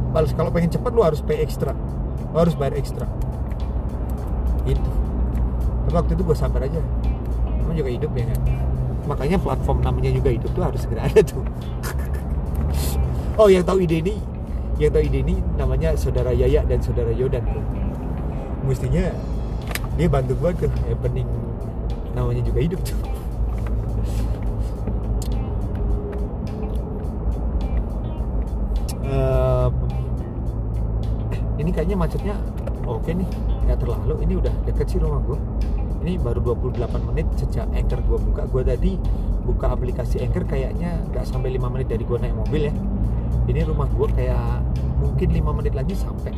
[0.10, 0.34] Males.
[0.34, 1.78] Kalau pengen cepat lu harus pay ekstra
[2.34, 3.06] lu harus bayar ekstra
[4.66, 4.92] itu
[5.86, 6.82] tapi waktu itu gue sabar aja
[7.63, 8.39] emang juga hidup ya kan
[9.04, 11.43] makanya platform namanya juga hidup tuh harus segera ada tuh.
[13.34, 14.13] Oh yang tahu ide ini
[14.78, 17.41] yang tahu ide ini namanya saudara Yaya dan saudara Yodan.
[17.41, 17.65] Tuh
[18.69, 19.10] mestinya
[19.97, 21.26] dia bantu gue ke happening
[22.13, 22.93] namanya juga hidup tuh.
[31.54, 32.36] Ini kayaknya macetnya
[32.84, 33.30] oke nih
[33.63, 35.39] nggak terlalu ini udah deket sih rumah gue
[36.04, 38.44] ini baru 28 menit sejak anchor gue buka.
[38.52, 39.00] Gue tadi
[39.48, 42.76] buka aplikasi anchor kayaknya nggak sampai 5 menit dari gue naik mobil ya.
[43.48, 44.68] Ini rumah gue kayak
[45.00, 46.36] mungkin 5 menit lagi sampai.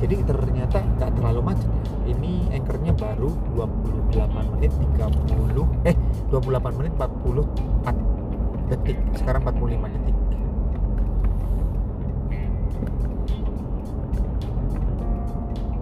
[0.00, 1.84] Jadi ternyata nggak terlalu macet ya.
[2.16, 5.96] Ini anchornya baru 28 menit 30 eh
[6.32, 8.96] 28 menit 44 detik.
[9.20, 10.16] Sekarang 45 detik.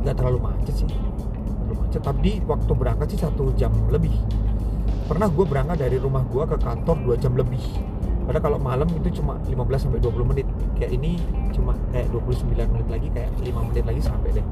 [0.02, 1.13] Nggak terlalu macet sih
[2.00, 4.12] tapi waktu berangkat sih satu jam lebih.
[5.04, 7.60] Pernah gue berangkat dari rumah gue ke kantor dua jam lebih.
[8.24, 10.48] Padahal kalau malam itu cuma 15 sampai 20 menit.
[10.80, 11.20] Kayak ini
[11.52, 14.46] cuma kayak 29 menit lagi kayak 5 menit lagi sampai deh.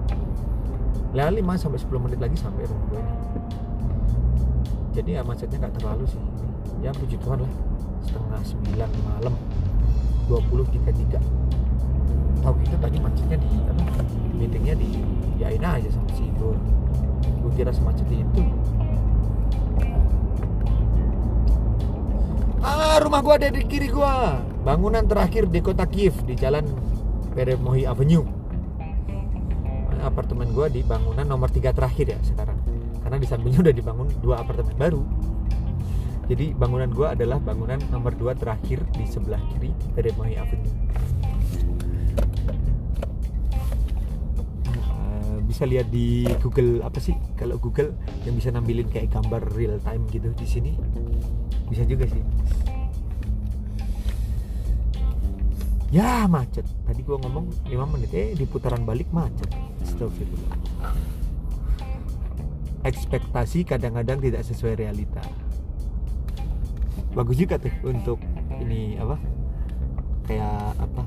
[1.17, 3.15] Lah 5 sampai 10 menit lagi sampai rumah gue ini.
[4.93, 6.21] Jadi ya macetnya nggak terlalu sih.
[6.85, 7.53] Ya puji Tuhan lah.
[8.05, 9.35] Setengah 9 malam.
[10.29, 11.43] 20.33
[12.43, 13.83] tahu gitu tadi macetnya di apa
[14.35, 14.91] meetingnya di
[15.39, 16.51] diain aja sama si itu
[17.43, 18.43] gue kira semacet itu.
[22.63, 24.39] Ah rumah gua ada di kiri gua.
[24.63, 26.63] Bangunan terakhir di kota Kiev di jalan
[27.35, 28.23] Peremohi Avenue.
[29.99, 32.59] Apartemen gua di bangunan nomor tiga terakhir ya sekarang.
[33.03, 35.03] Karena di sampingnya udah dibangun dua apartemen baru.
[36.31, 40.83] Jadi bangunan gua adalah bangunan nomor dua terakhir di sebelah kiri Peremohi Avenue
[45.53, 47.13] bisa lihat di Google apa sih?
[47.37, 47.93] Kalau Google
[48.25, 50.73] yang bisa nampilin kayak gambar real time gitu di sini
[51.69, 52.25] bisa juga sih.
[55.93, 56.65] Ya macet.
[56.89, 58.11] Tadi gua ngomong 5 menit.
[58.17, 59.53] Eh di putaran balik macet.
[59.85, 60.57] Astagfirullah.
[62.89, 65.21] Ekspektasi kadang-kadang tidak sesuai realita.
[67.13, 68.17] Bagus juga tuh untuk
[68.57, 69.21] ini apa?
[70.25, 71.03] Kayak apa?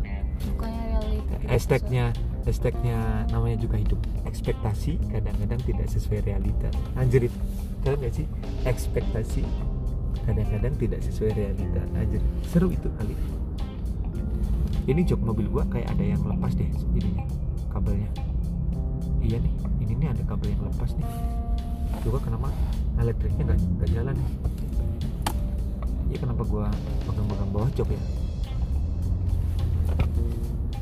[0.53, 1.17] Bukannya reality.
[1.33, 2.05] tidak hashtagnya
[2.45, 3.97] hashtagnya namanya juga hidup
[4.35, 6.67] ekspektasi kadang-kadang tidak sesuai realita.
[6.99, 7.39] Anjir itu
[7.87, 8.27] tahu nggak sih?
[8.67, 9.47] Ekspektasi
[10.27, 11.79] kadang-kadang tidak sesuai realita.
[11.95, 12.19] Anjir
[12.51, 13.15] seru itu kali
[14.91, 17.23] ini jok mobil gua kayak ada yang lepas deh ininya
[17.71, 18.11] kabelnya.
[19.23, 19.53] Iya nih
[19.87, 21.07] ini nih ada kabel yang lepas nih.
[22.03, 22.51] Coba kenapa
[22.99, 24.29] elektriknya nggak nggak jalan nih?
[26.11, 26.67] Ya kenapa gua
[27.07, 28.03] pegang-pegang bawah jok ya?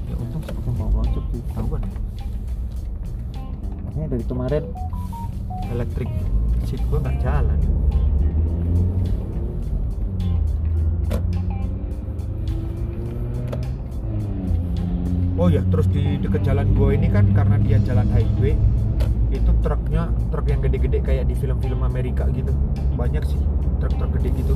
[0.10, 1.42] Ya untung sih pegang bawah jok sih.
[1.54, 2.02] Tahuan ya
[3.94, 4.64] makanya dari kemarin
[5.70, 6.10] elektrik
[6.66, 7.60] seat gua nggak jalan
[15.34, 18.56] Oh ya, terus di dekat jalan gua ini kan karena dia jalan highway,
[19.34, 22.54] itu truknya truk yang gede-gede kayak di film-film Amerika gitu.
[22.96, 23.42] Banyak sih
[23.82, 24.56] truk-truk gede gitu.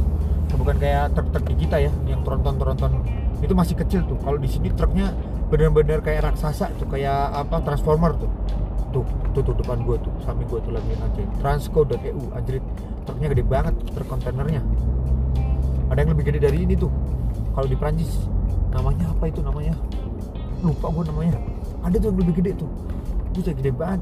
[0.54, 3.04] Bukan kayak truk-truk di kita ya, yang tronton-tronton
[3.44, 4.16] itu masih kecil tuh.
[4.22, 5.12] Kalau di sini truknya
[5.52, 8.32] benar-benar kayak raksasa tuh, kayak apa transformer tuh.
[8.96, 9.04] Tuh,
[9.36, 11.24] tuh, tuh depan gua tuh, samping gua tuh lagi aja.
[11.44, 12.64] Transco.eu, anjrit.
[13.04, 14.62] Truknya gede banget, truk kontainernya.
[15.92, 16.92] Ada yang lebih gede dari ini tuh.
[17.56, 18.28] Kalau di Prancis,
[18.72, 19.76] namanya apa itu namanya?
[20.66, 21.38] lupa gue namanya
[21.86, 22.70] ada tuh yang lebih gede tuh
[23.38, 24.02] itu gede banget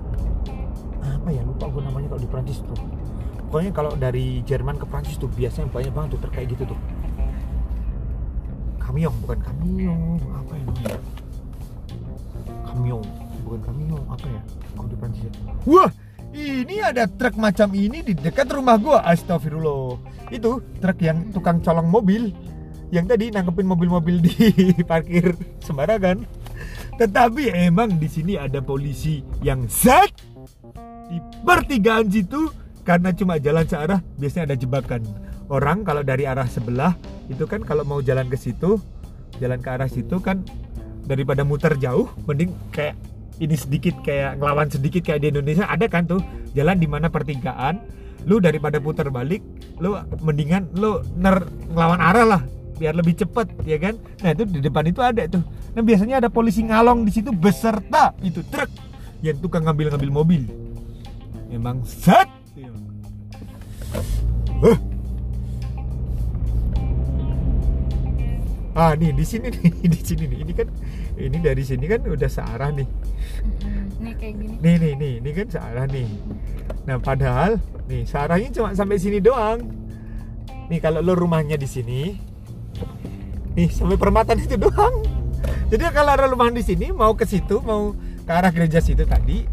[1.04, 2.80] apa ya lupa gue namanya kalau di Prancis tuh
[3.52, 6.80] pokoknya kalau dari Jerman ke Prancis tuh biasanya banyak banget tuh terkait gitu tuh
[8.80, 10.98] kamiong bukan kamiong apa ya namanya
[12.64, 13.06] kamiong
[13.46, 14.42] bukan kamiong apa ya?
[14.74, 15.32] Kalau di Prancis ya.
[15.70, 15.90] Wah
[16.36, 19.06] ini ada truk macam ini di dekat rumah gua.
[19.06, 20.02] Astagfirullah.
[20.34, 22.34] Itu truk yang tukang colong mobil.
[22.90, 24.34] Yang tadi nangkepin mobil-mobil di
[24.90, 26.26] parkir sembarangan.
[26.98, 30.12] Tetapi emang di sini ada polisi yang zat.
[31.06, 32.50] Di pertigaan situ
[32.82, 35.02] karena cuma jalan searah biasanya ada jebakan.
[35.46, 36.98] Orang kalau dari arah sebelah
[37.30, 38.82] itu kan kalau mau jalan ke situ
[39.40, 40.42] jalan ke arah situ kan
[41.06, 42.98] daripada muter jauh mending kayak
[43.40, 46.24] ini sedikit kayak ngelawan sedikit kayak di Indonesia ada kan tuh
[46.56, 47.84] jalan di mana pertigaan
[48.26, 49.44] lu daripada putar balik
[49.78, 49.94] lu
[50.24, 52.42] mendingan lu ner ngelawan arah lah
[52.76, 53.96] biar lebih cepet ya kan?
[54.22, 55.44] Nah itu di depan itu ada tuh.
[55.74, 58.68] Nah biasanya ada polisi ngalong di situ beserta itu truk
[59.24, 60.44] yang tukang ngambil-ngambil mobil.
[61.50, 62.28] Emang set.
[64.60, 64.80] Huh.
[68.76, 70.38] ah nih di sini nih di sini nih.
[70.44, 70.68] Ini kan
[71.16, 72.88] ini dari sini kan udah searah nih.
[74.04, 74.56] Nih kayak gini.
[74.60, 76.08] nih nih nih ini kan searah nih.
[76.84, 79.64] Nah padahal nih searahnya cuma sampai sini doang.
[80.68, 82.16] Nih kalau lo rumahnya di sini
[83.56, 85.02] nih sampai perempatan itu doang.
[85.72, 89.46] Jadi kalau ada rumahan di sini mau ke situ mau ke arah gereja situ tadi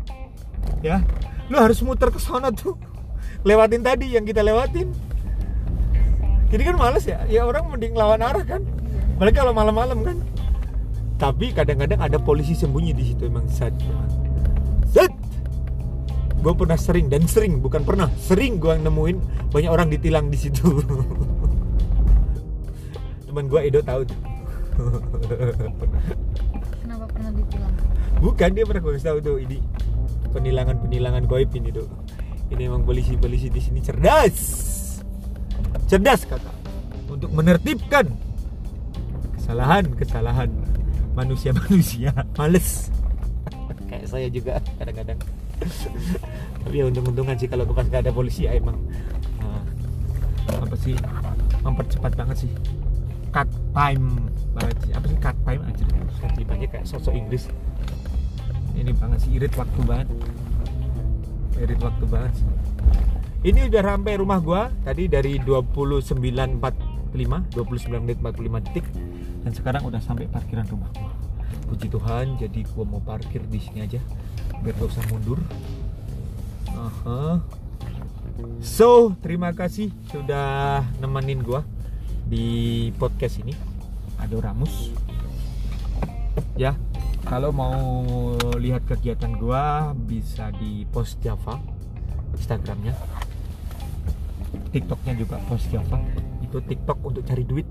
[0.80, 1.04] ya
[1.52, 2.74] lo harus muter ke sana tuh.
[3.46, 4.90] Lewatin tadi yang kita lewatin.
[6.50, 8.66] Jadi kan males ya ya orang mending lawan arah kan.
[9.16, 10.18] Apalagi kalau malam-malam kan
[11.22, 13.70] tapi kadang-kadang ada polisi sembunyi di situ emang sad.
[14.90, 15.14] Sad!
[16.42, 20.66] Gue pernah sering dan sering bukan pernah sering gue nemuin banyak orang ditilang di situ.
[23.30, 24.18] Teman gue Edo tahu tuh.
[26.82, 27.70] Kenapa pernah ditilang?
[28.18, 29.58] bukan dia pernah gue tahu tuh ini
[30.34, 31.86] penilangan penilangan goib ini tuh.
[32.50, 34.34] Ini emang polisi polisi di sini cerdas.
[35.86, 36.56] Cerdas kakak
[37.06, 38.10] untuk menertibkan
[39.38, 40.71] kesalahan kesalahan
[41.12, 42.88] manusia manusia males.
[43.88, 45.18] Kayak saya juga kadang-kadang.
[46.64, 48.76] Tapi ya untung-untungan sih kalau pas gak ada polisi ya emang.
[49.44, 49.62] Ah,
[50.64, 50.96] apa sih?
[51.60, 52.50] Mempercepat banget sih.
[53.32, 54.90] Cut time banget sih.
[54.96, 55.84] Apa sih cut time aja
[56.52, 57.50] banyak kayak sosok Inggris.
[58.78, 60.08] Ini banget sih irit waktu banget.
[61.58, 62.46] Irit waktu banget sih.
[63.42, 64.70] Ini udah sampai rumah gua.
[64.86, 65.42] Tadi dari
[67.12, 67.52] 29.45
[67.92, 68.86] 29 menit 45 detik.
[69.44, 71.12] Dan sekarang udah sampai parkiran rumah gua.
[71.68, 74.00] Puji Tuhan jadi gua mau parkir di sini aja
[74.64, 75.38] biar gak usah mundur.
[76.72, 77.38] Aha.
[78.58, 81.62] so terima kasih sudah nemenin gua
[82.26, 83.54] di podcast ini.
[84.18, 84.94] Ado Ramus.
[86.56, 86.78] Ya
[87.28, 87.78] kalau mau
[88.56, 91.60] lihat kegiatan gua bisa di post Java
[92.34, 92.96] Instagramnya.
[94.72, 96.00] TikToknya juga post Java
[96.52, 97.64] itu TikTok untuk cari duit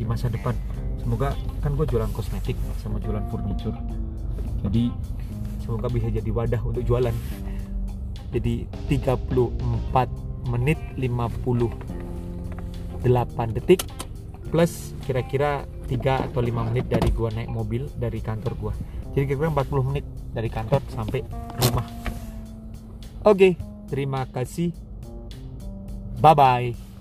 [0.00, 0.56] di masa depan.
[1.04, 3.76] Semoga kan gue jualan kosmetik sama jualan furniture.
[4.64, 4.88] Jadi
[5.60, 7.12] semoga bisa jadi wadah untuk jualan.
[8.32, 13.04] Jadi 34 menit 58
[13.60, 13.84] detik
[14.48, 18.72] plus kira-kira 3 atau 5 menit dari gua naik mobil dari kantor gua.
[19.12, 21.20] Jadi kira-kira 40 menit dari kantor sampai
[21.68, 21.84] rumah.
[23.28, 23.60] Oke
[23.92, 24.72] terima kasih.
[26.22, 26.91] Bye bye